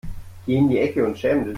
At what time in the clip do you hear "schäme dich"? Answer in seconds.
1.19-1.49